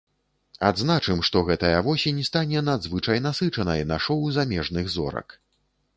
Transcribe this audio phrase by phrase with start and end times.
[0.69, 5.41] Адзначым, што гэтая восень стане надзвычай насычанай на шоў замежных зорак.